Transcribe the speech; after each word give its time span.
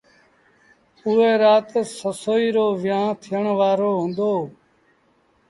اُئي 1.05 1.29
رآت 1.43 1.69
سسئيٚ 1.99 2.53
رو 2.55 2.67
ويهآݩ 2.81 3.17
ٿيٚڻ 3.21 3.45
وآرو 3.59 3.91
هُݩدو۔ 4.01 4.33